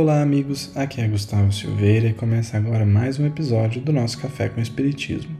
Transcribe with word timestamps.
Olá, 0.00 0.22
amigos. 0.22 0.70
Aqui 0.76 1.00
é 1.00 1.08
Gustavo 1.08 1.52
Silveira 1.52 2.06
e 2.06 2.14
começa 2.14 2.56
agora 2.56 2.86
mais 2.86 3.18
um 3.18 3.26
episódio 3.26 3.80
do 3.80 3.92
nosso 3.92 4.16
Café 4.20 4.48
com 4.48 4.60
Espiritismo. 4.60 5.36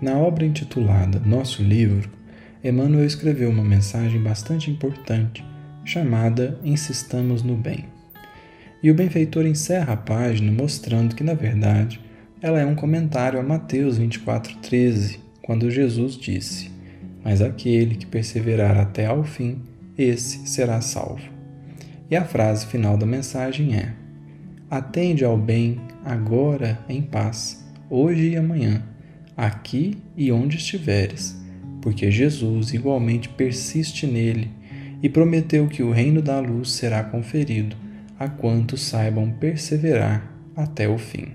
Na 0.00 0.16
obra 0.16 0.46
intitulada 0.46 1.20
Nosso 1.26 1.60
Livro, 1.60 2.08
Emmanuel 2.62 3.04
escreveu 3.04 3.50
uma 3.50 3.64
mensagem 3.64 4.22
bastante 4.22 4.70
importante 4.70 5.44
chamada 5.84 6.56
Insistamos 6.62 7.42
no 7.42 7.56
Bem. 7.56 7.86
E 8.80 8.92
o 8.92 8.94
benfeitor 8.94 9.44
encerra 9.44 9.94
a 9.94 9.96
página 9.96 10.52
mostrando 10.52 11.16
que, 11.16 11.24
na 11.24 11.34
verdade, 11.34 12.00
ela 12.40 12.60
é 12.60 12.64
um 12.64 12.76
comentário 12.76 13.40
a 13.40 13.42
Mateus 13.42 13.98
24,13, 13.98 15.18
quando 15.42 15.68
Jesus 15.68 16.16
disse: 16.16 16.70
Mas 17.24 17.42
aquele 17.42 17.96
que 17.96 18.06
perseverar 18.06 18.78
até 18.78 19.06
ao 19.06 19.24
fim, 19.24 19.58
esse 19.98 20.46
será 20.46 20.80
salvo. 20.80 21.33
E 22.14 22.16
a 22.16 22.24
frase 22.24 22.66
final 22.66 22.96
da 22.96 23.04
mensagem 23.04 23.74
é: 23.74 23.92
Atende 24.70 25.24
ao 25.24 25.36
bem 25.36 25.80
agora 26.04 26.78
em 26.88 27.02
paz, 27.02 27.68
hoje 27.90 28.28
e 28.28 28.36
amanhã, 28.36 28.84
aqui 29.36 29.98
e 30.16 30.30
onde 30.30 30.56
estiveres, 30.56 31.36
porque 31.82 32.12
Jesus 32.12 32.72
igualmente 32.72 33.28
persiste 33.28 34.06
nele 34.06 34.48
e 35.02 35.08
prometeu 35.08 35.66
que 35.66 35.82
o 35.82 35.90
reino 35.90 36.22
da 36.22 36.38
luz 36.38 36.70
será 36.70 37.02
conferido 37.02 37.74
a 38.16 38.28
quantos 38.28 38.82
saibam 38.82 39.32
perseverar 39.32 40.32
até 40.54 40.88
o 40.88 40.96
fim. 40.96 41.32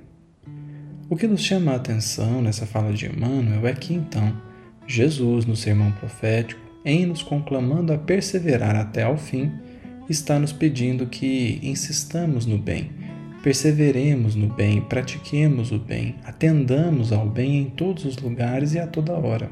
O 1.09 1.17
que 1.17 1.27
nos 1.27 1.41
chama 1.41 1.73
a 1.73 1.75
atenção 1.75 2.41
nessa 2.41 2.65
fala 2.65 2.93
de 2.93 3.05
Emmanuel 3.05 3.67
é 3.67 3.73
que 3.73 3.93
então 3.93 4.33
Jesus, 4.87 5.45
no 5.45 5.57
sermão 5.57 5.91
profético, 5.91 6.61
em 6.85 7.05
nos 7.05 7.21
conclamando 7.21 7.91
a 7.91 7.97
perseverar 7.97 8.77
até 8.77 9.03
ao 9.03 9.17
fim, 9.17 9.51
está 10.09 10.39
nos 10.39 10.51
pedindo 10.51 11.05
que 11.05 11.59
insistamos 11.61 12.45
no 12.45 12.57
bem, 12.57 12.89
perseveremos 13.43 14.35
no 14.35 14.47
bem, 14.47 14.81
pratiquemos 14.81 15.71
o 15.71 15.77
bem, 15.77 16.15
atendamos 16.23 17.13
ao 17.13 17.27
bem 17.27 17.59
em 17.59 17.65
todos 17.65 18.05
os 18.05 18.17
lugares 18.17 18.73
e 18.73 18.79
a 18.79 18.87
toda 18.87 19.13
hora, 19.13 19.51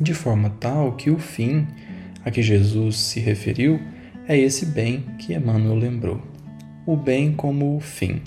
de 0.00 0.12
forma 0.12 0.50
tal 0.60 0.92
que 0.96 1.10
o 1.10 1.18
fim 1.18 1.66
a 2.24 2.30
que 2.30 2.42
Jesus 2.42 2.96
se 2.96 3.20
referiu 3.20 3.80
é 4.28 4.38
esse 4.38 4.66
bem 4.66 5.04
que 5.18 5.34
Emmanuel 5.34 5.76
lembrou, 5.76 6.22
o 6.86 6.96
bem 6.96 7.32
como 7.32 7.76
o 7.76 7.80
fim. 7.80 8.20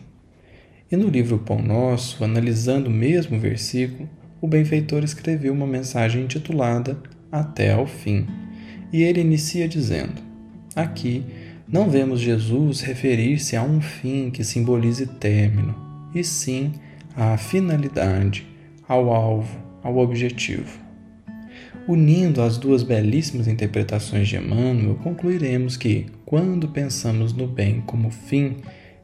E 0.92 0.96
no 0.96 1.08
livro 1.08 1.40
Pão 1.40 1.62
Nosso, 1.62 2.24
analisando 2.24 2.90
o 2.90 2.94
mesmo 2.94 3.40
versículo, 3.40 4.10
o 4.40 4.48
benfeitor 4.48 5.04
escreveu 5.04 5.54
uma 5.54 5.66
mensagem 5.66 6.24
intitulada 6.24 7.02
Até 7.32 7.74
ao 7.74 7.88
Fim, 7.88 8.28
e 8.94 9.02
ele 9.02 9.22
inicia 9.22 9.68
dizendo: 9.68 10.22
Aqui 10.76 11.24
não 11.68 11.90
vemos 11.90 12.20
Jesus 12.20 12.82
referir-se 12.82 13.56
a 13.56 13.64
um 13.64 13.80
fim 13.80 14.30
que 14.30 14.44
simbolize 14.44 15.08
término, 15.08 15.74
e 16.14 16.22
sim 16.22 16.74
à 17.16 17.38
finalidade, 17.38 18.46
ao 18.88 19.12
alvo, 19.14 19.58
ao 19.82 19.98
objetivo. 19.98 20.80
Unindo 21.88 22.42
as 22.42 22.58
duas 22.58 22.84
belíssimas 22.84 23.48
interpretações 23.48 24.28
de 24.28 24.36
Emmanuel, 24.36 24.96
concluiremos 24.96 25.78
que, 25.78 26.08
quando 26.26 26.68
pensamos 26.68 27.32
no 27.32 27.48
bem 27.48 27.82
como 27.82 28.10
fim, 28.10 28.58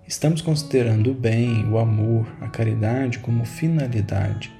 estamos 0.05 0.41
considerando 0.41 1.11
o 1.11 1.13
bem, 1.13 1.65
o 1.69 1.77
amor, 1.77 2.27
a 2.41 2.47
caridade 2.47 3.19
como 3.19 3.45
finalidade, 3.45 4.51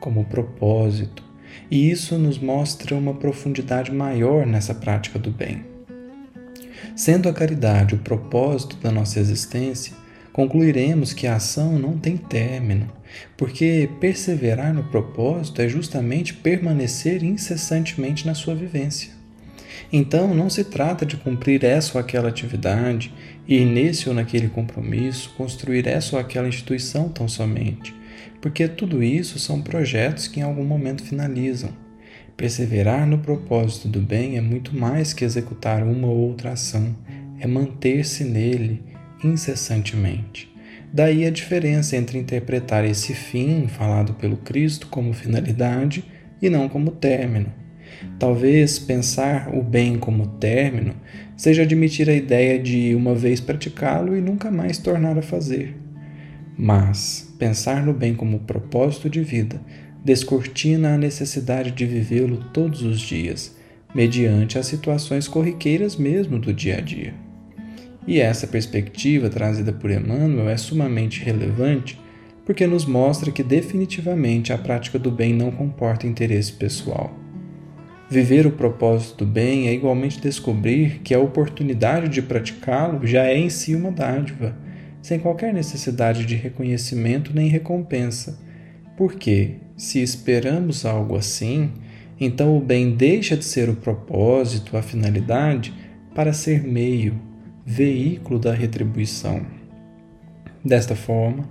como 0.00 0.24
propósito, 0.24 1.24
e 1.70 1.90
isso 1.90 2.18
nos 2.18 2.38
mostra 2.38 2.94
uma 2.94 3.14
profundidade 3.14 3.90
maior 3.90 4.44
nessa 4.44 4.74
prática 4.74 5.18
do 5.18 5.30
bem. 5.30 5.77
Sendo 6.98 7.28
a 7.28 7.32
caridade 7.32 7.94
o 7.94 7.98
propósito 7.98 8.76
da 8.78 8.90
nossa 8.90 9.20
existência, 9.20 9.94
concluiremos 10.32 11.12
que 11.12 11.28
a 11.28 11.36
ação 11.36 11.78
não 11.78 11.96
tem 11.96 12.16
término, 12.16 12.88
porque 13.36 13.88
perseverar 14.00 14.74
no 14.74 14.82
propósito 14.82 15.62
é 15.62 15.68
justamente 15.68 16.34
permanecer 16.34 17.22
incessantemente 17.22 18.26
na 18.26 18.34
sua 18.34 18.56
vivência. 18.56 19.12
Então, 19.92 20.34
não 20.34 20.50
se 20.50 20.64
trata 20.64 21.06
de 21.06 21.16
cumprir 21.16 21.64
essa 21.64 21.96
ou 21.96 22.00
aquela 22.00 22.28
atividade, 22.28 23.14
ir 23.46 23.64
nesse 23.64 24.08
ou 24.08 24.14
naquele 24.14 24.48
compromisso, 24.48 25.32
construir 25.36 25.86
essa 25.86 26.16
ou 26.16 26.20
aquela 26.20 26.48
instituição 26.48 27.08
tão 27.08 27.28
somente, 27.28 27.94
porque 28.40 28.66
tudo 28.66 29.04
isso 29.04 29.38
são 29.38 29.62
projetos 29.62 30.26
que 30.26 30.40
em 30.40 30.42
algum 30.42 30.64
momento 30.64 31.04
finalizam 31.04 31.70
Perseverar 32.38 33.04
no 33.04 33.18
propósito 33.18 33.88
do 33.88 34.00
bem 34.00 34.36
é 34.36 34.40
muito 34.40 34.72
mais 34.76 35.12
que 35.12 35.24
executar 35.24 35.82
uma 35.82 36.06
ou 36.06 36.16
outra 36.16 36.52
ação, 36.52 36.94
é 37.40 37.48
manter-se 37.48 38.22
nele 38.22 38.80
incessantemente. 39.24 40.48
Daí 40.92 41.26
a 41.26 41.30
diferença 41.30 41.96
entre 41.96 42.16
interpretar 42.16 42.84
esse 42.84 43.12
fim 43.12 43.66
falado 43.66 44.14
pelo 44.14 44.36
Cristo 44.36 44.86
como 44.86 45.12
finalidade 45.12 46.04
e 46.40 46.48
não 46.48 46.68
como 46.68 46.92
término. 46.92 47.52
Talvez 48.20 48.78
pensar 48.78 49.52
o 49.52 49.60
bem 49.60 49.98
como 49.98 50.28
término 50.38 50.94
seja 51.36 51.62
admitir 51.62 52.08
a 52.08 52.14
ideia 52.14 52.56
de 52.56 52.94
uma 52.94 53.16
vez 53.16 53.40
praticá-lo 53.40 54.16
e 54.16 54.20
nunca 54.20 54.48
mais 54.48 54.78
tornar 54.78 55.18
a 55.18 55.22
fazer. 55.22 55.76
Mas 56.56 57.34
pensar 57.36 57.84
no 57.84 57.92
bem 57.92 58.14
como 58.14 58.38
propósito 58.40 59.10
de 59.10 59.22
vida 59.22 59.60
descortina 60.04 60.94
a 60.94 60.98
necessidade 60.98 61.70
de 61.70 61.84
vivê-lo 61.86 62.44
todos 62.52 62.82
os 62.82 63.00
dias, 63.00 63.56
mediante 63.94 64.58
as 64.58 64.66
situações 64.66 65.26
corriqueiras 65.26 65.96
mesmo 65.96 66.38
do 66.38 66.52
dia 66.52 66.78
a 66.78 66.80
dia. 66.80 67.14
E 68.06 68.20
essa 68.20 68.46
perspectiva 68.46 69.28
trazida 69.28 69.72
por 69.72 69.90
Emmanuel 69.90 70.48
é 70.48 70.56
sumamente 70.56 71.22
relevante 71.22 71.98
porque 72.48 72.66
nos 72.66 72.86
mostra 72.86 73.30
que 73.30 73.42
definitivamente 73.42 74.54
a 74.54 74.56
prática 74.56 74.98
do 74.98 75.10
bem 75.10 75.34
não 75.34 75.50
comporta 75.50 76.06
interesse 76.06 76.50
pessoal. 76.50 77.14
Viver 78.08 78.46
o 78.46 78.52
propósito 78.52 79.26
do 79.26 79.30
bem 79.30 79.68
é 79.68 79.74
igualmente 79.74 80.18
descobrir 80.18 81.00
que 81.04 81.12
a 81.12 81.20
oportunidade 81.20 82.08
de 82.08 82.22
praticá-lo 82.22 83.06
já 83.06 83.26
é 83.26 83.36
em 83.36 83.50
si 83.50 83.74
uma 83.74 83.90
dádiva, 83.90 84.56
sem 85.02 85.18
qualquer 85.18 85.52
necessidade 85.52 86.24
de 86.24 86.34
reconhecimento 86.34 87.32
nem 87.34 87.48
recompensa, 87.48 88.38
porque 88.96 89.56
se 89.78 90.02
esperamos 90.02 90.84
algo 90.84 91.16
assim, 91.16 91.70
então 92.20 92.56
o 92.56 92.60
bem 92.60 92.96
deixa 92.96 93.36
de 93.36 93.44
ser 93.44 93.70
o 93.70 93.76
propósito, 93.76 94.76
a 94.76 94.82
finalidade, 94.82 95.72
para 96.14 96.32
ser 96.32 96.64
meio, 96.64 97.14
veículo 97.64 98.40
da 98.40 98.52
retribuição. 98.52 99.46
Desta 100.64 100.96
forma, 100.96 101.48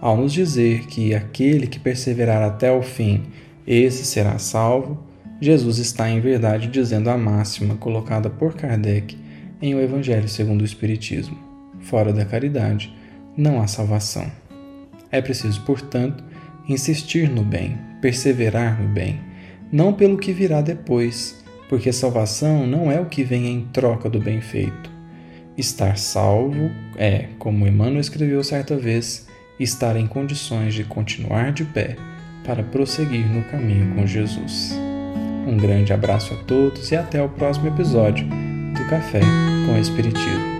ao 0.00 0.16
nos 0.16 0.32
dizer 0.32 0.86
que 0.86 1.14
aquele 1.14 1.66
que 1.66 1.78
perseverar 1.78 2.42
até 2.42 2.72
o 2.72 2.80
fim, 2.80 3.24
esse 3.66 4.06
será 4.06 4.38
salvo, 4.38 5.04
Jesus 5.38 5.76
está 5.76 6.08
em 6.08 6.18
verdade 6.18 6.68
dizendo 6.68 7.10
a 7.10 7.18
máxima 7.18 7.74
colocada 7.74 8.30
por 8.30 8.54
Kardec 8.54 9.18
em 9.60 9.74
O 9.74 9.80
Evangelho 9.80 10.28
segundo 10.28 10.62
o 10.62 10.64
Espiritismo: 10.64 11.36
fora 11.80 12.10
da 12.10 12.24
caridade 12.24 12.94
não 13.36 13.60
há 13.60 13.66
salvação. 13.66 14.24
É 15.10 15.20
preciso, 15.20 15.60
portanto, 15.62 16.24
insistir 16.68 17.28
no 17.28 17.42
bem, 17.42 17.78
perseverar 18.00 18.80
no 18.80 18.88
bem, 18.88 19.20
não 19.70 19.92
pelo 19.92 20.18
que 20.18 20.32
virá 20.32 20.60
depois, 20.60 21.44
porque 21.68 21.92
salvação 21.92 22.66
não 22.66 22.90
é 22.90 23.00
o 23.00 23.06
que 23.06 23.24
vem 23.24 23.46
em 23.48 23.66
troca 23.72 24.08
do 24.08 24.20
bem 24.20 24.40
feito. 24.40 24.90
Estar 25.56 25.96
salvo 25.96 26.70
é, 26.96 27.28
como 27.38 27.66
Emmanuel 27.66 28.00
escreveu 28.00 28.42
certa 28.44 28.76
vez, 28.76 29.26
estar 29.58 29.96
em 29.96 30.06
condições 30.06 30.74
de 30.74 30.84
continuar 30.84 31.52
de 31.52 31.64
pé 31.64 31.96
para 32.44 32.62
prosseguir 32.62 33.26
no 33.26 33.42
caminho 33.44 33.94
com 33.94 34.06
Jesus. 34.06 34.78
Um 35.46 35.56
grande 35.56 35.92
abraço 35.92 36.34
a 36.34 36.36
todos 36.44 36.90
e 36.90 36.96
até 36.96 37.22
o 37.22 37.28
próximo 37.28 37.68
episódio 37.68 38.26
do 38.26 38.88
Café 38.88 39.20
com 39.66 39.78
Espiritismo. 39.78 40.55